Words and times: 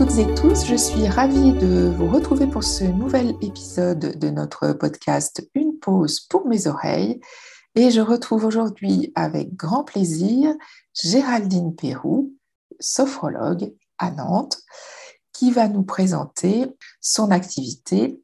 toutes 0.00 0.16
et 0.16 0.34
tous, 0.34 0.64
je 0.64 0.76
suis 0.76 1.06
ravie 1.08 1.52
de 1.52 1.92
vous 1.94 2.08
retrouver 2.08 2.46
pour 2.46 2.64
ce 2.64 2.84
nouvel 2.84 3.34
épisode 3.42 4.18
de 4.18 4.30
notre 4.30 4.72
podcast 4.72 5.46
Une 5.54 5.78
pause 5.78 6.20
pour 6.20 6.46
mes 6.46 6.68
oreilles. 6.68 7.20
Et 7.74 7.90
je 7.90 8.00
retrouve 8.00 8.46
aujourd'hui 8.46 9.12
avec 9.14 9.54
grand 9.54 9.84
plaisir 9.84 10.54
Géraldine 10.94 11.76
Pérou, 11.76 12.32
sophrologue 12.78 13.74
à 13.98 14.10
Nantes, 14.10 14.62
qui 15.34 15.50
va 15.50 15.68
nous 15.68 15.82
présenter 15.82 16.64
son 17.02 17.30
activité 17.30 18.22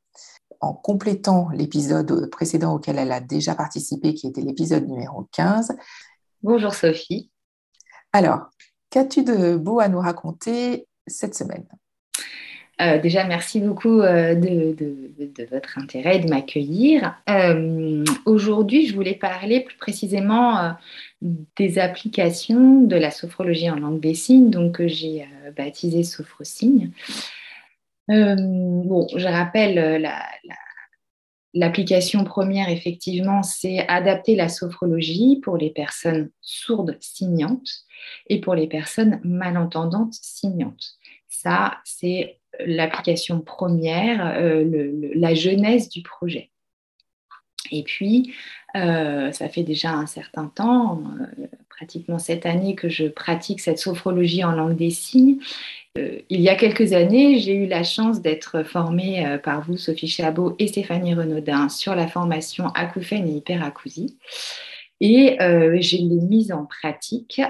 en 0.61 0.73
complétant 0.73 1.51
l'épisode 1.51 2.31
précédent 2.31 2.77
auquel 2.77 2.97
elle 2.97 3.13
a 3.13 3.21
déjà 3.21 3.55
participé, 3.55 4.15
qui 4.15 4.29
était 4.29 4.41
l'épisode 4.41 4.89
numéro 4.89 5.29
15. 5.33 5.77
Bonjour 6.43 6.73
Sophie. 6.73 7.31
Alors, 8.15 8.47
qu'as-tu 8.89 9.25
de 9.25 9.57
beau 9.57 9.79
à 9.79 9.89
nous 9.89 10.01
raconter? 10.01 10.89
Cette 11.07 11.35
semaine 11.35 11.65
euh, 12.83 12.99
déjà, 12.99 13.25
merci 13.25 13.61
beaucoup 13.61 14.01
euh, 14.01 14.35
de, 14.35 14.77
votre 15.51 15.79
intérêt 15.79 16.17
et 16.17 16.19
de 16.21 16.29
m'accueillir. 16.29 17.17
Euh, 17.31 18.05
aujourd'hui, 18.27 18.87
je 18.87 18.95
voulais 18.95 19.15
parler 19.15 19.61
plus 19.61 19.77
précisément 19.79 20.75
des 21.23 21.79
applications 21.79 22.83
de 22.83 22.97
la 22.97 23.11
sophrologie 23.11 23.71
en 23.71 23.77
langue 23.77 24.01
des 24.01 24.15
signes, 24.15 24.51
donc 24.51 24.77
que 24.77 24.89
j'ai 24.89 25.27
baptisé 25.57 26.03
Sophrosigne. 26.03 26.91
bon, 28.09 29.07
je 29.17 29.27
rappelle 29.27 30.07
L'application 31.59 32.23
première, 32.23 32.69
effectivement, 32.69 33.43
c'est 33.43 33.89
adapter 33.89 34.37
la 34.37 34.51
sophrologie 34.51 35.41
pour 35.43 35.57
les 35.57 35.71
personnes 35.71 36.29
sourdes 36.43 36.99
signantes 37.01 37.71
et 38.27 38.43
pour 38.43 38.55
les 38.55 38.67
personnes 38.67 39.21
malentendantes 39.25 40.13
signantes. 40.13 40.99
Ça, 41.29 41.79
c'est 41.83 42.41
l'application 42.61 43.41
première, 43.41 44.37
euh, 44.37 45.11
la 45.15 45.33
genèse 45.33 45.89
du 45.89 46.03
projet. 46.03 46.51
Et 47.71 47.83
puis, 47.85 48.35
euh, 48.77 49.33
ça 49.33 49.49
fait 49.49 49.63
déjà 49.63 49.93
un 49.93 50.07
certain 50.07 50.49
temps, 50.49 51.05
euh, 51.39 51.46
pratiquement 51.77 52.19
cette 52.19 52.47
année, 52.47 52.75
que 52.75 52.89
je 52.89 53.07
pratique 53.07 53.61
cette 53.61 53.79
sophrologie 53.79 54.43
en 54.45 54.53
langue 54.53 54.77
des 54.77 54.91
signes. 54.91 55.39
il 56.29 56.41
y 56.41 56.49
a 56.49 56.55
quelques 56.57 56.93
années, 56.93 57.39
j'ai 57.39 57.55
eu 57.55 57.67
la 57.67 57.85
chance 57.85 58.21
d'être 58.21 58.63
formée 58.63 59.39
par 59.43 59.63
vous, 59.63 59.77
Sophie 59.77 60.09
Chabot 60.09 60.55
et 60.59 60.67
Stéphanie 60.69 61.15
Renaudin, 61.15 61.69
sur 61.69 61.95
la 61.95 62.09
formation 62.09 62.69
acouphène 62.69 63.29
et 63.29 63.37
hyperacousie. 63.37 64.17
Et 65.01 65.37
je 65.39 65.97
l'ai 65.97 66.53
en 66.53 66.65
pratique 66.65 67.41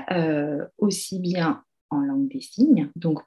aussi 0.79 1.19
bien 1.19 1.63
en 1.91 2.01
langue 2.01 2.29
des 2.29 2.41
signes, 2.41 2.91
donc 2.97 3.21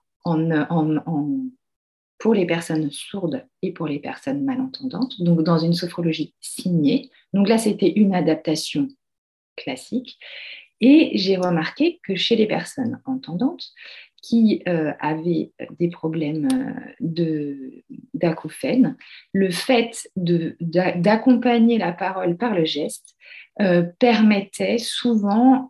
pour 2.18 2.34
les 2.34 2.46
personnes 2.46 2.92
sourdes 2.92 3.46
et 3.62 3.72
pour 3.72 3.88
les 3.88 4.00
personnes 4.00 4.44
malentendantes, 4.44 5.22
donc 5.22 5.44
dans 5.44 5.58
une 5.58 5.74
sophrologie 5.74 6.34
signée. 6.42 7.10
Donc 7.34 7.48
là, 7.48 7.58
c'était 7.58 7.94
une 7.96 8.14
adaptation 8.14 8.90
classique. 9.56 10.20
Et 10.82 11.12
j'ai 11.16 11.36
remarqué 11.36 12.00
que 12.04 12.16
chez 12.16 12.36
les 12.36 12.48
personnes 12.48 13.02
entendantes 13.06 13.74
qui 14.22 14.62
euh, 14.68 14.92
avaient 15.00 15.52
des 15.80 15.90
problèmes 15.90 16.48
euh, 17.02 17.82
d'acouphène, 18.14 18.98
le 19.34 19.50
fait 19.50 20.10
d'accompagner 20.16 21.78
la 21.78 21.92
parole 21.92 22.38
par 22.38 22.54
le 22.54 22.66
geste 22.66 23.16
euh, 23.62 23.84
permettait 24.00 24.78
souvent 24.78 25.70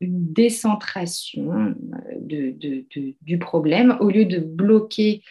une 0.00 0.32
décentration 0.32 1.74
du 2.20 3.38
problème 3.38 3.96
au 4.00 4.10
lieu 4.10 4.24
de 4.24 4.38
bloquer 4.38 5.22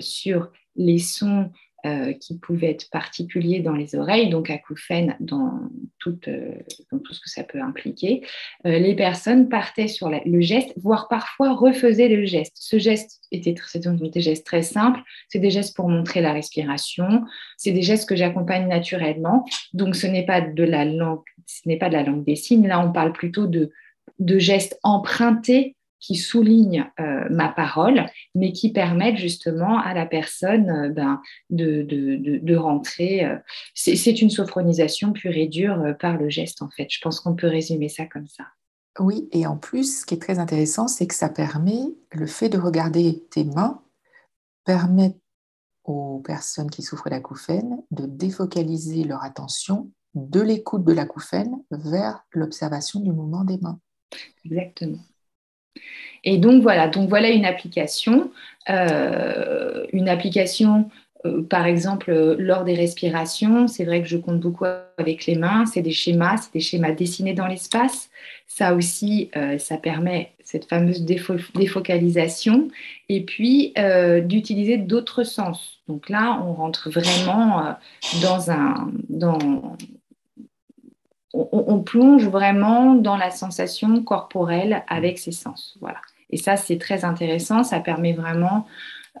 sur 0.00 0.50
les 0.76 0.98
sons 0.98 1.50
euh, 1.86 2.14
qui 2.14 2.38
pouvaient 2.38 2.70
être 2.70 2.88
particuliers 2.88 3.60
dans 3.60 3.74
les 3.74 3.94
oreilles, 3.94 4.30
donc 4.30 4.48
acouphènes 4.48 5.16
dans, 5.20 5.60
euh, 6.06 6.54
dans 6.90 6.98
tout 6.98 7.12
ce 7.12 7.20
que 7.20 7.28
ça 7.28 7.44
peut 7.44 7.60
impliquer, 7.60 8.26
euh, 8.66 8.78
les 8.78 8.96
personnes 8.96 9.50
partaient 9.50 9.88
sur 9.88 10.08
le 10.08 10.40
geste, 10.40 10.72
voire 10.76 11.08
parfois 11.08 11.52
refaisaient 11.52 12.08
le 12.08 12.24
geste. 12.24 12.54
Ce 12.56 12.78
geste 12.78 13.20
était 13.32 13.54
des 13.54 14.20
gestes 14.20 14.46
très 14.46 14.62
simples, 14.62 15.00
c'est 15.28 15.40
des 15.40 15.50
gestes 15.50 15.76
pour 15.76 15.90
montrer 15.90 16.22
la 16.22 16.32
respiration, 16.32 17.24
c'est 17.58 17.72
des 17.72 17.82
gestes 17.82 18.08
que 18.08 18.16
j'accompagne 18.16 18.66
naturellement, 18.66 19.44
donc 19.74 19.94
ce 19.94 20.06
n'est 20.06 20.24
pas 20.24 20.40
de 20.40 20.64
la 20.64 20.86
langue, 20.86 21.24
ce 21.44 21.68
n'est 21.68 21.76
pas 21.78 21.90
de 21.90 21.94
la 21.94 22.02
langue 22.02 22.24
des 22.24 22.36
signes, 22.36 22.66
là 22.66 22.80
on 22.80 22.92
parle 22.92 23.12
plutôt 23.12 23.46
de 23.46 24.38
gestes 24.38 24.78
empruntés 24.82 25.76
qui 26.04 26.16
soulignent 26.16 26.90
euh, 27.00 27.26
ma 27.30 27.48
parole, 27.48 28.04
mais 28.34 28.52
qui 28.52 28.72
permettent 28.72 29.16
justement 29.16 29.78
à 29.78 29.94
la 29.94 30.04
personne 30.04 30.68
euh, 30.68 30.88
ben, 30.90 31.22
de, 31.48 31.82
de, 31.82 32.56
rentrer. 32.56 33.24
Euh, 33.24 33.38
c'est 33.74 34.20
une 34.20 34.28
sophronisation 34.28 35.12
pure 35.12 35.34
et 35.34 35.46
dure 35.46 35.94
par 35.98 36.18
le 36.18 36.28
geste, 36.28 36.60
en 36.60 36.68
fait. 36.68 36.88
Je 36.90 37.00
pense 37.00 37.20
qu'on 37.20 37.34
peut 37.34 37.46
résumer 37.46 37.88
ça 37.88 38.04
comme 38.04 38.26
ça. 38.26 38.44
Oui, 39.00 39.28
et 39.32 39.46
en 39.46 39.56
plus, 39.56 40.00
ce 40.00 40.06
qui 40.06 40.14
est 40.14 40.22
très 40.22 40.38
intéressant, 40.38 40.88
c'est 40.88 41.06
que 41.06 41.14
ça 41.14 41.30
permet, 41.30 41.80
le 42.12 42.26
fait 42.26 42.50
de 42.50 42.58
regarder 42.58 43.24
tes 43.30 43.44
mains, 43.44 43.82
permet 44.64 45.16
aux 45.84 46.20
personnes 46.20 46.70
qui 46.70 46.82
souffrent 46.82 47.10
d'acouphène 47.10 47.82
de 47.90 48.04
défocaliser 48.04 49.04
leur 49.04 49.24
attention 49.24 49.90
de 50.14 50.40
l'écoute 50.40 50.84
de 50.84 50.92
l'acouphène 50.92 51.62
vers 51.70 52.24
l'observation 52.30 53.00
du 53.00 53.10
mouvement 53.10 53.44
des 53.44 53.58
mains. 53.58 53.80
Exactement. 54.44 55.00
Et 56.24 56.38
donc 56.38 56.62
voilà, 56.62 56.88
donc 56.88 57.08
voilà 57.08 57.28
une 57.28 57.44
application, 57.44 58.30
euh, 58.70 59.84
une 59.92 60.08
application 60.08 60.90
euh, 61.26 61.42
par 61.42 61.66
exemple 61.66 62.34
lors 62.38 62.64
des 62.64 62.74
respirations. 62.74 63.68
C'est 63.68 63.84
vrai 63.84 64.02
que 64.02 64.08
je 64.08 64.16
compte 64.16 64.40
beaucoup 64.40 64.64
avec 64.96 65.26
les 65.26 65.36
mains. 65.36 65.66
C'est 65.66 65.82
des 65.82 65.92
schémas, 65.92 66.38
c'est 66.38 66.54
des 66.54 66.60
schémas 66.60 66.92
dessinés 66.92 67.34
dans 67.34 67.46
l'espace. 67.46 68.08
Ça 68.46 68.74
aussi, 68.74 69.30
euh, 69.36 69.58
ça 69.58 69.76
permet 69.76 70.32
cette 70.42 70.66
fameuse 70.66 71.04
défocalisation 71.54 72.68
et 73.08 73.22
puis 73.22 73.74
d'utiliser 74.24 74.76
d'autres 74.76 75.24
sens. 75.24 75.80
Donc 75.88 76.08
là, 76.08 76.40
on 76.46 76.52
rentre 76.52 76.90
vraiment 76.90 77.76
dans 78.22 78.50
un 78.50 78.90
dans 79.08 79.76
on, 81.34 81.80
plonge 81.80 82.28
vraiment 82.28 82.94
dans 82.94 83.16
la 83.16 83.30
sensation 83.30 84.02
corporelle 84.02 84.84
avec 84.88 85.18
ses 85.18 85.32
sens. 85.32 85.76
Voilà. 85.80 85.98
Et 86.30 86.36
ça, 86.36 86.56
c'est 86.56 86.78
très 86.78 87.04
intéressant. 87.04 87.64
Ça 87.64 87.80
permet 87.80 88.12
vraiment. 88.12 88.66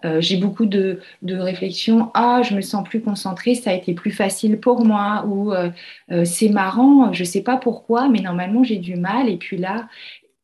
Euh, 0.04 0.20
j'ai 0.20 0.36
beaucoup 0.36 0.66
de, 0.66 1.00
réflexions. 1.22 2.10
Ah, 2.14 2.42
je 2.42 2.54
me 2.54 2.60
sens 2.60 2.86
plus 2.88 3.00
concentrée, 3.00 3.54
ça 3.54 3.70
a 3.70 3.74
été 3.74 3.94
plus 3.94 4.10
facile 4.10 4.58
pour 4.58 4.84
moi. 4.84 5.24
Ou 5.26 5.52
euh, 5.52 5.70
euh, 6.10 6.24
c'est 6.24 6.48
marrant, 6.48 7.12
je 7.12 7.22
ne 7.22 7.28
sais 7.28 7.42
pas 7.42 7.56
pourquoi, 7.56 8.08
mais 8.08 8.20
normalement 8.20 8.64
j'ai 8.64 8.78
du 8.78 8.96
mal. 8.96 9.28
Et 9.28 9.36
puis 9.36 9.56
là, 9.56 9.88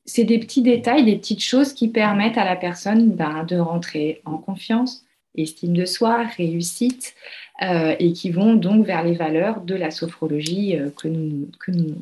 c'est 0.05 0.25
des 0.25 0.39
petits 0.39 0.63
détails, 0.63 1.05
des 1.05 1.17
petites 1.17 1.43
choses 1.43 1.73
qui 1.73 1.89
permettent 1.89 2.39
à 2.39 2.45
la 2.45 2.57
personne 2.57 3.11
ben, 3.11 3.45
de 3.45 3.57
rentrer 3.57 4.23
en 4.25 4.39
confiance, 4.39 5.05
estime 5.37 5.73
de 5.73 5.85
soi, 5.85 6.25
réussite, 6.37 7.15
euh, 7.63 7.95
et 7.99 8.15
qui 8.15 8.31
vont 8.31 8.55
donc 8.55 8.87
vers 8.87 9.05
les 9.05 9.15
valeurs 9.15 9.61
de 9.61 9.75
la 9.75 9.91
sophrologie 9.91 10.79
euh, 10.79 10.89
que, 10.97 11.09
nous, 11.09 11.47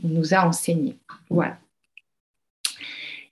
nous 0.04 0.34
a 0.34 0.46
enseignées. 0.46 0.96
Voilà. 1.30 1.58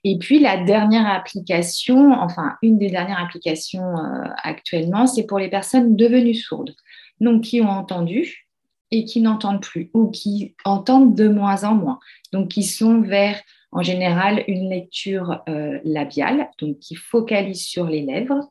Et 0.03 0.17
puis 0.17 0.39
la 0.39 0.57
dernière 0.57 1.07
application, 1.07 2.11
enfin 2.11 2.57
une 2.61 2.77
des 2.77 2.89
dernières 2.89 3.19
applications 3.19 3.97
euh, 3.97 4.27
actuellement, 4.43 5.07
c'est 5.07 5.23
pour 5.23 5.39
les 5.39 5.49
personnes 5.49 5.95
devenues 5.95 6.35
sourdes, 6.35 6.75
donc 7.21 7.43
qui 7.43 7.61
ont 7.61 7.69
entendu 7.69 8.49
et 8.91 9.05
qui 9.05 9.21
n'entendent 9.21 9.61
plus 9.61 9.89
ou 9.93 10.11
qui 10.11 10.53
entendent 10.65 11.15
de 11.15 11.29
moins 11.29 11.63
en 11.63 11.75
moins, 11.75 11.99
donc 12.33 12.49
qui 12.49 12.63
sont 12.63 12.99
vers 12.99 13.41
en 13.71 13.83
général 13.83 14.43
une 14.47 14.69
lecture 14.69 15.43
labiale, 15.83 16.49
donc 16.57 16.79
qui 16.79 16.95
focalise 16.95 17.65
sur 17.65 17.85
les 17.85 18.01
lèvres, 18.01 18.49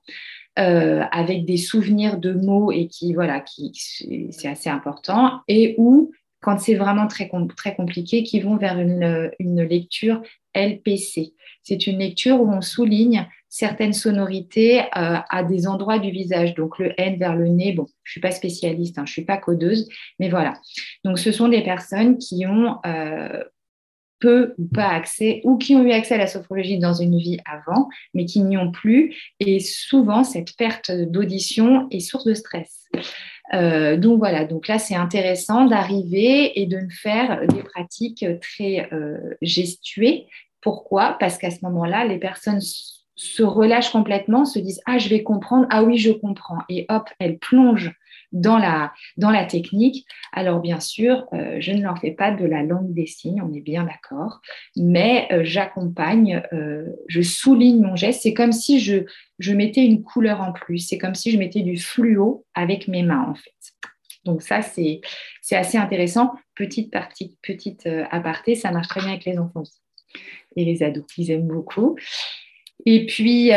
euh, 0.58 1.02
avec 1.12 1.44
des 1.44 1.56
souvenirs 1.56 2.18
de 2.18 2.32
mots 2.32 2.72
et 2.72 2.88
qui, 2.88 3.14
voilà, 3.14 3.40
qui, 3.40 3.72
c'est 3.74 4.48
assez 4.48 4.70
important, 4.70 5.40
et 5.48 5.74
ou 5.78 6.12
quand 6.40 6.58
c'est 6.58 6.74
vraiment 6.74 7.08
très, 7.08 7.30
très 7.56 7.74
compliqué, 7.74 8.22
qui 8.22 8.40
vont 8.40 8.56
vers 8.56 8.78
une, 8.78 9.30
une 9.38 9.62
lecture 9.62 10.22
LPC. 10.54 11.34
C'est 11.62 11.86
une 11.86 11.98
lecture 11.98 12.40
où 12.40 12.48
on 12.48 12.60
souligne 12.60 13.26
certaines 13.48 13.92
sonorités 13.92 14.80
euh, 14.80 15.18
à 15.30 15.42
des 15.42 15.66
endroits 15.66 15.98
du 15.98 16.10
visage. 16.10 16.54
Donc 16.54 16.78
le 16.78 16.92
N 17.00 17.18
vers 17.18 17.34
le 17.34 17.48
nez, 17.48 17.72
bon, 17.72 17.86
je 18.02 18.10
ne 18.10 18.12
suis 18.12 18.20
pas 18.20 18.30
spécialiste, 18.30 18.98
hein, 18.98 19.04
je 19.06 19.10
ne 19.10 19.14
suis 19.14 19.24
pas 19.24 19.38
codeuse, 19.38 19.88
mais 20.18 20.28
voilà. 20.28 20.60
Donc 21.04 21.18
ce 21.18 21.32
sont 21.32 21.48
des 21.48 21.62
personnes 21.62 22.18
qui 22.18 22.46
ont 22.46 22.78
euh, 22.84 23.42
peu 24.20 24.54
ou 24.58 24.66
pas 24.66 24.88
accès, 24.88 25.40
ou 25.44 25.56
qui 25.58 25.74
ont 25.74 25.82
eu 25.82 25.92
accès 25.92 26.14
à 26.14 26.18
la 26.18 26.26
sophrologie 26.26 26.78
dans 26.78 26.94
une 26.94 27.18
vie 27.18 27.38
avant, 27.44 27.88
mais 28.14 28.24
qui 28.24 28.40
n'y 28.40 28.56
ont 28.56 28.70
plus. 28.70 29.14
Et 29.40 29.60
souvent, 29.60 30.24
cette 30.24 30.56
perte 30.56 30.90
d'audition 30.90 31.88
est 31.90 32.00
source 32.00 32.24
de 32.24 32.34
stress. 32.34 32.84
Euh, 33.54 33.96
donc 33.96 34.18
voilà, 34.18 34.44
donc 34.44 34.68
là, 34.68 34.78
c'est 34.78 34.96
intéressant 34.96 35.66
d'arriver 35.66 36.60
et 36.60 36.66
de 36.66 36.80
faire 36.90 37.46
des 37.46 37.62
pratiques 37.62 38.24
très 38.40 38.88
euh, 38.92 39.18
gestuées. 39.42 40.26
Pourquoi? 40.60 41.16
Parce 41.20 41.38
qu'à 41.38 41.50
ce 41.50 41.58
moment-là, 41.62 42.04
les 42.04 42.18
personnes 42.18 42.60
se 43.16 43.42
relâchent 43.42 43.90
complètement, 43.90 44.44
se 44.44 44.58
disent 44.58 44.80
Ah, 44.86 44.98
je 44.98 45.08
vais 45.08 45.22
comprendre, 45.22 45.66
ah 45.70 45.82
oui, 45.82 45.98
je 45.98 46.12
comprends. 46.12 46.58
Et 46.68 46.86
hop, 46.88 47.08
elles 47.18 47.38
plongent 47.38 47.92
dans 48.32 48.58
la, 48.58 48.92
dans 49.16 49.30
la 49.30 49.44
technique. 49.44 50.06
Alors 50.32 50.60
bien 50.60 50.80
sûr, 50.80 51.26
euh, 51.32 51.56
je 51.60 51.72
ne 51.72 51.82
leur 51.82 51.98
fais 51.98 52.10
pas 52.10 52.30
de 52.30 52.44
la 52.44 52.62
langue 52.62 52.92
des 52.92 53.06
signes, 53.06 53.42
on 53.42 53.52
est 53.52 53.60
bien 53.60 53.84
d'accord, 53.84 54.40
mais 54.76 55.28
euh, 55.32 55.40
j'accompagne, 55.44 56.42
euh, 56.52 56.86
je 57.08 57.22
souligne 57.22 57.80
mon 57.80 57.96
geste. 57.96 58.22
C'est 58.22 58.34
comme 58.34 58.52
si 58.52 58.80
je, 58.80 59.04
je 59.38 59.52
mettais 59.52 59.84
une 59.84 60.02
couleur 60.02 60.40
en 60.40 60.52
plus, 60.52 60.78
c'est 60.78 60.98
comme 60.98 61.14
si 61.14 61.30
je 61.30 61.38
mettais 61.38 61.62
du 61.62 61.78
fluo 61.78 62.44
avec 62.54 62.88
mes 62.88 63.02
mains 63.02 63.26
en 63.28 63.34
fait. 63.34 63.52
Donc 64.24 64.42
ça, 64.42 64.60
c'est 64.60 65.00
assez 65.52 65.78
intéressant. 65.78 66.32
Petite 66.56 66.90
partie, 66.90 67.36
petite 67.42 67.88
aparté, 68.10 68.56
ça 68.56 68.72
marche 68.72 68.88
très 68.88 69.00
bien 69.00 69.10
avec 69.10 69.24
les 69.24 69.38
enfants 69.38 69.62
et 70.56 70.64
les 70.64 70.82
ados, 70.82 71.04
ils 71.16 71.30
aiment 71.30 71.46
beaucoup. 71.46 71.96
Et 72.84 73.06
puis, 73.06 73.50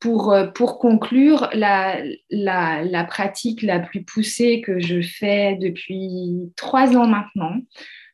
pour, 0.00 0.32
euh, 0.32 0.46
pour 0.46 0.78
conclure, 0.78 1.48
la, 1.52 2.02
la, 2.30 2.82
la, 2.82 3.04
pratique 3.04 3.62
la 3.62 3.78
plus 3.78 4.02
poussée 4.02 4.62
que 4.62 4.80
je 4.80 5.02
fais 5.02 5.56
depuis 5.56 6.50
trois 6.56 6.96
ans 6.96 7.06
maintenant 7.06 7.58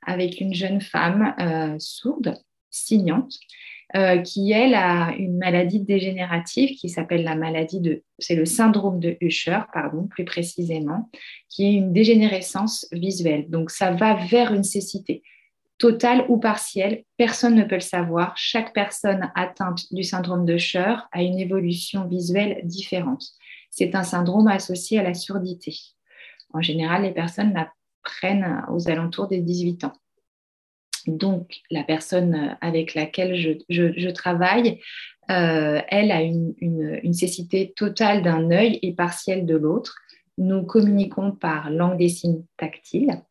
avec 0.05 0.41
une 0.41 0.53
jeune 0.53 0.81
femme 0.81 1.35
euh, 1.41 1.77
sourde, 1.79 2.35
signante, 2.71 3.33
euh, 3.95 4.19
qui 4.19 4.51
elle 4.51 4.75
a 4.75 5.15
une 5.17 5.39
maladie 5.39 5.81
dégénérative 5.81 6.71
qui 6.77 6.89
s'appelle 6.89 7.23
la 7.23 7.37
maladie 7.37 7.81
de, 7.81 8.03
c'est 8.19 8.35
le 8.35 8.45
syndrome 8.45 8.99
de 8.99 9.17
Usher, 9.21 9.61
pardon, 9.73 10.09
plus 10.09 10.25
précisément, 10.25 11.09
qui 11.49 11.67
est 11.67 11.75
une 11.75 11.93
dégénérescence 11.93 12.87
visuelle. 12.91 13.49
Donc 13.49 13.71
ça 13.71 13.93
va 13.93 14.15
vers 14.15 14.53
une 14.53 14.65
cécité 14.65 15.23
total 15.79 16.25
ou 16.29 16.39
partiel, 16.39 17.05
personne 17.17 17.55
ne 17.55 17.65
peut 17.65 17.77
le 17.77 17.81
savoir. 17.81 18.37
Chaque 18.37 18.73
personne 18.73 19.31
atteinte 19.35 19.93
du 19.93 20.03
syndrome 20.03 20.45
de 20.45 20.57
Scher 20.57 21.09
a 21.13 21.23
une 21.23 21.39
évolution 21.39 22.07
visuelle 22.07 22.61
différente. 22.65 23.23
C'est 23.71 23.95
un 23.95 24.03
syndrome 24.03 24.49
associé 24.49 24.99
à 24.99 25.03
la 25.03 25.15
surdité. 25.15 25.77
En 26.53 26.63
général, 26.63 27.03
les 27.03 27.13
personnes 27.13 27.53
l'apprennent 27.53 28.65
aux 28.71 28.89
alentours 28.89 29.29
des 29.29 29.41
18 29.41 29.85
ans. 29.85 29.93
Donc, 31.07 31.61
la 31.71 31.85
personne 31.85 32.57
avec 32.61 32.95
laquelle 32.95 33.37
je, 33.69 34.11
travaille, 34.11 34.81
euh, 35.31 35.81
elle 35.89 36.11
a 36.11 36.23
une, 36.23 36.55
une 36.61 37.13
cécité 37.13 37.73
totale 37.77 38.23
d'un 38.23 38.51
œil 38.51 38.79
et 38.83 38.93
partielle 38.93 39.47
de 39.47 39.57
l'autre. 39.57 39.97
Nous 40.39 40.65
communiquons 40.65 41.33
par 41.33 41.71
langue 41.71 41.99
des 41.99 42.09
signes 42.09 42.45
tactile. 42.57 43.23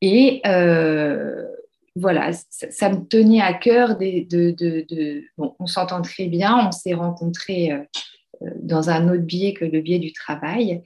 Et 0.00 0.40
euh, 0.46 1.44
voilà, 1.96 2.30
ça, 2.50 2.90
me 2.90 3.06
tenait 3.06 3.40
à 3.40 3.54
cœur 3.54 3.96
de, 3.96 5.24
on 5.38 5.66
s'entend 5.66 6.02
très 6.02 6.26
bien, 6.26 6.68
on 6.68 6.70
s'est 6.70 6.94
rencontrés 6.94 7.72
euh, 7.72 7.78
euh, 8.42 8.50
dans 8.60 8.90
un 8.90 9.08
autre 9.08 9.22
biais 9.22 9.54
que 9.54 9.64
le 9.64 9.80
biais 9.80 9.98
du 9.98 10.12
travail. 10.12 10.82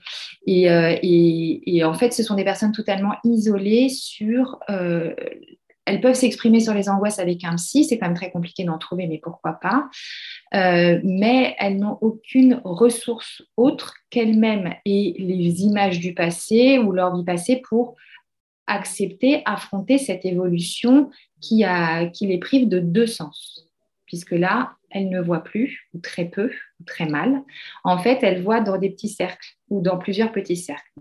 Et, 0.47 0.69
en 1.83 1.93
fait, 1.93 2.13
ce 2.13 2.23
sont 2.23 2.35
des 2.35 2.45
personnes 2.45 2.71
totalement 2.71 3.15
isolées 3.25 3.89
sur... 3.89 4.59
elles 4.69 5.99
peuvent 5.99 6.15
s'exprimer 6.15 6.61
sur 6.61 6.73
les 6.73 6.87
angoisses 6.87 7.19
avec 7.19 7.43
un 7.43 7.55
psy, 7.55 7.83
c'est 7.83 7.97
quand 7.97 8.07
même 8.07 8.15
très 8.15 8.31
compliqué 8.31 8.63
d'en 8.63 8.77
trouver, 8.77 9.07
mais 9.07 9.19
pourquoi 9.21 9.59
pas. 9.61 9.89
mais 10.53 11.55
elles 11.59 11.77
n'ont 11.77 11.97
aucune 11.99 12.61
ressource 12.63 13.41
autre 13.57 13.95
qu'elles-mêmes 14.09 14.73
et 14.85 15.15
les 15.19 15.63
images 15.63 15.99
du 15.99 16.13
passé 16.13 16.79
ou 16.79 16.93
leur 16.93 17.13
vie 17.17 17.25
passée 17.25 17.61
pour 17.67 17.97
accepter, 18.71 19.41
affronter 19.45 19.97
cette 19.97 20.25
évolution 20.25 21.09
qui, 21.41 21.63
a, 21.63 22.05
qui 22.07 22.27
les 22.27 22.37
prive 22.37 22.69
de 22.69 22.79
deux 22.79 23.07
sens. 23.07 23.67
Puisque 24.05 24.31
là, 24.31 24.73
elles 24.89 25.09
ne 25.09 25.21
voient 25.21 25.43
plus, 25.43 25.87
ou 25.93 25.99
très 25.99 26.25
peu, 26.25 26.51
ou 26.79 26.83
très 26.85 27.05
mal. 27.05 27.41
En 27.83 27.97
fait, 27.97 28.19
elles 28.23 28.41
voient 28.41 28.61
dans 28.61 28.77
des 28.77 28.89
petits 28.89 29.09
cercles 29.09 29.47
ou 29.69 29.81
dans 29.81 29.97
plusieurs 29.97 30.31
petits 30.31 30.57
cercles. 30.57 30.91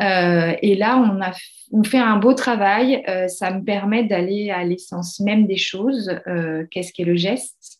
Euh, 0.00 0.54
et 0.62 0.74
là, 0.74 0.98
on, 0.98 1.20
a, 1.20 1.32
on 1.72 1.84
fait 1.84 1.98
un 1.98 2.16
beau 2.16 2.34
travail. 2.34 3.02
Euh, 3.08 3.28
ça 3.28 3.50
me 3.50 3.62
permet 3.62 4.04
d'aller 4.04 4.50
à 4.50 4.64
l'essence 4.64 5.20
même 5.20 5.46
des 5.46 5.56
choses. 5.56 6.18
Euh, 6.26 6.66
qu'est-ce 6.70 6.92
qu'est 6.92 7.04
le 7.04 7.16
geste 7.16 7.75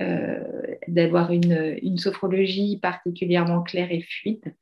euh, 0.00 0.38
d'avoir 0.86 1.32
une, 1.32 1.98
sophrologie 1.98 2.78
particulièrement 2.80 3.62
claire 3.62 3.90
et 3.90 4.00
fluide. 4.00 4.54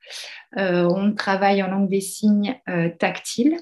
Euh, 0.57 0.89
on 0.89 1.13
travaille 1.13 1.63
en 1.63 1.69
langue 1.69 1.91
des 1.91 2.01
signes 2.01 2.59
euh, 2.71 2.89
tactile. 2.99 3.59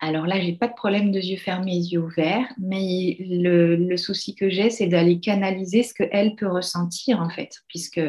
Alors 0.00 0.26
là, 0.26 0.40
j'ai 0.40 0.54
pas 0.54 0.68
de 0.68 0.72
problème 0.72 1.12
de 1.12 1.20
yeux 1.20 1.36
fermés, 1.36 1.76
yeux 1.76 2.00
ouverts, 2.00 2.48
mais 2.58 3.18
le, 3.20 3.96
souci 3.96 4.34
que 4.34 4.48
j'ai, 4.48 4.70
c'est 4.70 4.86
d'aller 4.86 5.20
canaliser 5.20 5.82
ce 5.82 5.92
qu'elle 5.92 6.36
peut 6.36 6.48
ressentir 6.48 7.20
en 7.20 7.28
fait, 7.28 7.60
puisque 7.68 8.00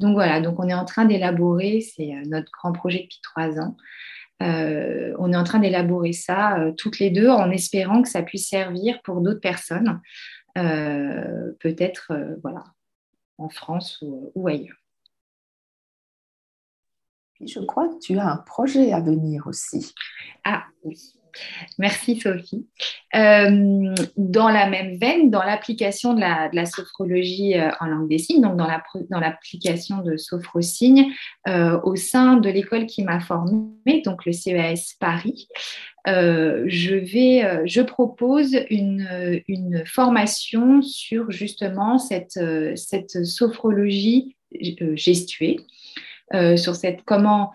donc 0.00 0.14
voilà, 0.14 0.40
donc 0.40 0.58
on 0.58 0.68
est 0.68 0.74
en 0.74 0.84
train 0.84 1.04
d'élaborer, 1.04 1.80
c'est 1.80 2.12
notre 2.26 2.50
grand 2.50 2.72
projet 2.72 3.02
depuis 3.04 3.20
trois 3.22 3.58
ans. 3.60 3.76
on 4.40 5.32
est 5.32 5.36
en 5.36 5.44
train 5.44 5.58
d'élaborer 5.60 6.12
ça 6.12 6.58
toutes 6.76 6.98
les 6.98 7.10
deux 7.10 7.28
en 7.28 7.50
espérant 7.50 8.02
que 8.02 8.08
ça 8.08 8.22
puisse 8.22 8.48
servir 8.48 9.00
pour 9.02 9.20
d'autres 9.20 9.40
personnes 9.40 10.00
peut-être 11.60 12.12
euh, 12.12 12.36
voilà, 12.42 12.64
en 13.38 13.48
France 13.48 14.02
ou, 14.02 14.48
ailleurs. 14.48 14.76
je 17.40 17.60
crois 17.60 17.88
que 17.88 17.98
tu 17.98 18.18
as 18.18 18.30
un 18.30 18.38
projet 18.38 18.92
à 18.92 19.00
venir 19.00 19.46
aussi. 19.46 19.94
Ah 20.44 20.64
oui. 20.84 20.96
Merci 21.78 22.20
Sophie. 22.20 22.66
Euh, 23.14 23.94
dans 24.16 24.48
la 24.48 24.68
même 24.68 24.96
veine, 24.98 25.30
dans 25.30 25.42
l'application 25.42 26.14
de 26.14 26.20
la, 26.20 26.66
sophrologie 26.66 27.54
en 27.80 27.86
langue 27.86 28.08
des 28.08 28.18
signes, 28.18 28.42
donc 28.42 28.56
dans 28.56 29.20
l'application 29.20 30.02
de 30.02 30.16
sophrosigne 30.16 31.12
au 31.46 31.96
sein 31.96 32.36
de 32.36 32.48
l'école 32.48 32.86
qui 32.86 33.04
m'a 33.04 33.20
formée, 33.20 34.02
donc 34.04 34.26
le 34.26 34.32
CEAS 34.32 34.96
Paris, 35.00 35.48
euh, 36.06 36.64
je, 36.68 36.94
vais, 36.94 37.44
euh, 37.44 37.62
je 37.64 37.80
propose 37.80 38.56
une, 38.70 39.42
une, 39.48 39.84
formation 39.86 40.80
sur 40.80 41.32
justement 41.32 41.98
cette, 41.98 42.36
euh, 42.36 42.76
cette 42.76 43.24
sophrologie 43.24 44.36
gestuée, 44.94 45.58
sur 46.32 46.74
cette 46.74 47.02
comment 47.04 47.52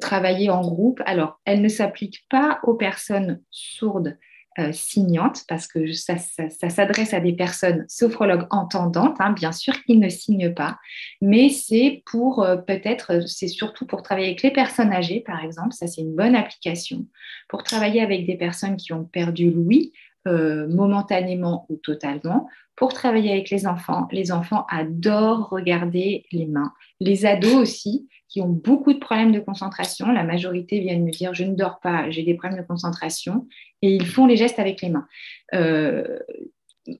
travailler 0.00 0.48
en 0.50 0.60
groupe. 0.60 1.02
Alors, 1.06 1.40
elle 1.44 1.60
ne 1.60 1.68
s'applique 1.68 2.24
pas 2.30 2.60
aux 2.62 2.74
personnes 2.74 3.40
sourdes 3.50 4.16
euh, 4.58 4.70
signante, 4.70 5.44
parce 5.48 5.66
que 5.66 5.92
ça, 5.92 6.18
s'adresse 6.18 7.14
à 7.14 7.20
des 7.20 7.32
personnes 7.32 7.86
sophrologues 7.88 8.46
entendantes, 8.50 9.16
hein, 9.18 9.32
bien 9.32 9.50
sûr, 9.50 9.72
qui 9.84 9.96
ne 9.96 10.10
signent 10.10 10.52
pas, 10.52 10.76
mais 11.22 11.48
c'est 11.48 12.02
pour 12.04 12.42
euh, 12.42 12.58
peut-être, 12.58 13.26
c'est 13.26 13.48
surtout 13.48 13.86
pour 13.86 14.02
travailler 14.02 14.26
avec 14.26 14.42
les 14.42 14.50
personnes 14.50 14.92
âgées, 14.92 15.20
par 15.20 15.42
exemple, 15.42 15.72
ça 15.72 15.86
c'est 15.86 16.02
une 16.02 16.14
bonne 16.14 16.36
application, 16.36 17.06
pour 17.48 17.62
travailler 17.62 18.02
avec 18.02 18.26
des 18.26 18.36
personnes 18.36 18.76
qui 18.76 18.92
ont 18.92 19.04
perdu 19.04 19.50
l'ouïe, 19.50 19.94
euh, 20.28 20.68
momentanément 20.68 21.66
ou 21.68 21.76
totalement, 21.76 22.48
pour 22.76 22.94
travailler 22.94 23.32
avec 23.32 23.50
les 23.50 23.66
enfants. 23.66 24.08
Les 24.12 24.32
enfants 24.32 24.66
adorent 24.70 25.48
regarder 25.50 26.26
les 26.32 26.46
mains. 26.46 26.72
Les 27.00 27.26
ados 27.26 27.56
aussi, 27.56 28.08
qui 28.28 28.40
ont 28.40 28.48
beaucoup 28.48 28.92
de 28.92 28.98
problèmes 28.98 29.32
de 29.32 29.40
concentration. 29.40 30.10
La 30.10 30.24
majorité 30.24 30.80
viennent 30.80 31.04
me 31.04 31.10
dire 31.10 31.34
je 31.34 31.44
ne 31.44 31.54
dors 31.54 31.80
pas, 31.80 32.10
j'ai 32.10 32.22
des 32.22 32.34
problèmes 32.34 32.60
de 32.60 32.66
concentration, 32.66 33.46
et 33.82 33.94
ils 33.94 34.06
font 34.06 34.26
les 34.26 34.36
gestes 34.36 34.58
avec 34.58 34.80
les 34.80 34.90
mains. 34.90 35.06
Euh, 35.54 36.18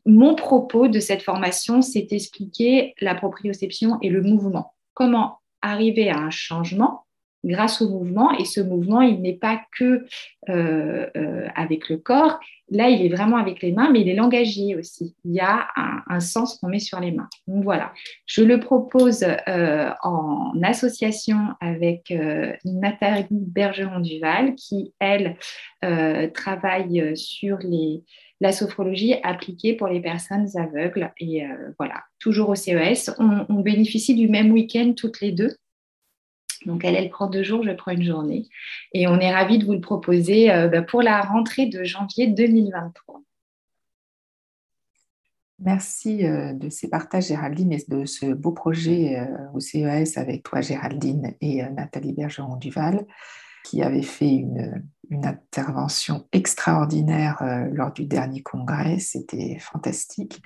mon 0.04 0.34
propos 0.34 0.88
de 0.88 1.00
cette 1.00 1.22
formation, 1.22 1.80
c'est 1.80 2.12
expliquer 2.12 2.94
la 3.00 3.14
proprioception 3.14 3.98
et 4.02 4.10
le 4.10 4.22
mouvement. 4.22 4.74
Comment 4.94 5.38
arriver 5.62 6.10
à 6.10 6.18
un 6.18 6.30
changement 6.30 7.06
grâce 7.44 7.80
au 7.82 7.88
mouvement. 7.88 8.32
Et 8.38 8.44
ce 8.44 8.60
mouvement, 8.60 9.00
il 9.00 9.20
n'est 9.20 9.36
pas 9.36 9.60
que 9.76 10.06
euh, 10.48 11.06
euh, 11.16 11.46
avec 11.54 11.88
le 11.88 11.96
corps. 11.98 12.40
Là, 12.70 12.88
il 12.88 13.04
est 13.04 13.08
vraiment 13.08 13.36
avec 13.36 13.60
les 13.62 13.72
mains, 13.72 13.90
mais 13.92 14.00
il 14.00 14.08
est 14.08 14.14
langagier 14.14 14.76
aussi. 14.76 15.14
Il 15.24 15.32
y 15.32 15.40
a 15.40 15.68
un, 16.06 16.20
sens 16.20 16.58
qu'on 16.58 16.68
met 16.68 16.78
sur 16.78 17.00
les 17.00 17.12
mains. 17.12 17.28
Donc 17.46 17.64
voilà, 17.64 17.92
je 18.26 18.42
le 18.42 18.58
propose 18.58 19.24
euh, 19.46 19.90
en 20.02 20.52
association 20.62 21.38
avec 21.60 22.14
Nathalie 22.64 23.26
Bergeron-Duval, 23.30 24.54
qui, 24.54 24.94
elle, 25.00 25.36
travaille 26.32 27.16
sur 27.16 27.58
la 28.40 28.52
sophrologie 28.52 29.16
appliquée 29.22 29.74
pour 29.74 29.88
les 29.88 30.00
personnes 30.00 30.48
aveugles. 30.56 31.12
Et 31.18 31.44
voilà, 31.78 32.02
toujours 32.20 32.48
au 32.48 32.54
CES. 32.54 33.10
On 33.18 33.60
bénéficie 33.60 34.14
du 34.14 34.28
même 34.28 34.50
week-end 34.50 34.94
toutes 34.96 35.20
les 35.20 35.32
deux. 35.32 35.50
Donc 36.66 36.84
elle, 36.84 36.94
elle 36.94 37.10
prend 37.10 37.28
deux 37.28 37.42
jours, 37.42 37.64
je 37.64 37.70
prends 37.70 37.92
une 37.92 38.02
journée. 38.02 38.48
Et 38.92 39.06
on 39.06 39.18
est 39.18 39.32
ravis 39.32 39.58
de 39.58 39.64
vous 39.64 39.72
le 39.72 39.80
proposer 39.80 40.50
euh, 40.50 40.68
bah, 40.68 40.82
pour 40.82 41.02
la 41.02 41.20
rentrée 41.22 41.66
de 41.66 41.84
janvier 41.84 42.26
2023. 42.28 43.20
Merci 45.58 46.26
euh, 46.26 46.52
de 46.54 46.68
ces 46.68 46.88
partages, 46.88 47.28
Géraldine, 47.28 47.72
et 47.72 47.84
de 47.88 48.04
ce 48.04 48.26
beau 48.26 48.52
projet 48.52 49.18
euh, 49.18 49.26
au 49.54 49.60
CES 49.60 50.16
avec 50.16 50.42
toi, 50.42 50.60
Géraldine, 50.60 51.34
et 51.40 51.62
Nathalie 51.62 52.12
Bergeron-Duval. 52.12 53.06
qui 53.64 53.82
avait 53.82 54.02
fait 54.02 54.34
une, 54.34 54.82
intervention 55.10 56.26
extraordinaire 56.32 57.42
euh, 57.42 57.68
lors 57.72 57.92
du 57.92 58.04
dernier 58.04 58.42
congrès. 58.42 58.98
C'était 58.98 59.58
fantastique. 59.60 60.42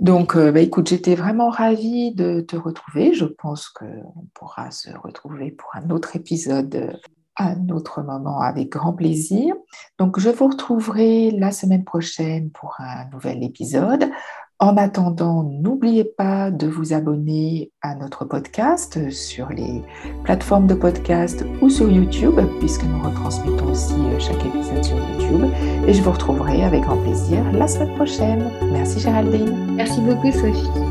Donc, 0.00 0.36
euh, 0.36 0.52
bah, 0.52 0.60
écoute, 0.60 0.88
j'étais 0.88 1.14
vraiment 1.14 1.50
ravie 1.50 2.14
de 2.14 2.40
te 2.40 2.56
retrouver. 2.56 3.14
Je 3.14 3.24
pense 3.24 3.68
qu'on 3.68 4.26
pourra 4.34 4.70
se 4.70 4.90
retrouver 4.90 5.50
pour 5.50 5.70
un 5.74 5.90
autre 5.90 6.16
épisode 6.16 6.98
à 7.36 7.50
un 7.50 7.68
autre 7.68 8.02
moment 8.02 8.40
avec 8.40 8.68
grand 8.68 8.92
plaisir. 8.92 9.54
Donc, 9.98 10.18
je 10.18 10.28
vous 10.28 10.48
retrouverai 10.48 11.30
la 11.30 11.52
semaine 11.52 11.84
prochaine 11.84 12.50
pour 12.50 12.74
un 12.78 13.08
nouvel 13.10 13.44
épisode. 13.44 14.10
En 14.60 14.76
attendant, 14.76 15.44
n'oubliez 15.44 16.02
pas 16.02 16.50
de 16.50 16.66
vous 16.66 16.92
abonner 16.92 17.70
à 17.80 17.94
notre 17.94 18.24
podcast 18.24 19.08
sur 19.10 19.50
les 19.50 19.84
plateformes 20.24 20.66
de 20.66 20.74
podcast 20.74 21.44
ou 21.62 21.70
sur 21.70 21.88
YouTube, 21.88 22.40
puisque 22.58 22.82
nous 22.82 23.00
retransmettons 23.00 23.70
aussi 23.70 23.94
euh, 23.94 24.18
chaque 24.18 24.44
épisode 24.44 24.84
sur 24.84 24.96
YouTube. 24.96 25.48
Et 25.86 25.94
je 25.94 26.02
vous 26.02 26.10
retrouverai 26.10 26.64
avec 26.64 26.82
grand 26.82 26.96
plaisir 26.96 27.40
la 27.52 27.68
semaine 27.68 27.94
prochaine. 27.94 28.50
Merci 28.72 28.98
Géraldine. 28.98 29.74
Merci 29.76 30.00
beaucoup 30.00 30.32
Sophie. 30.32 30.87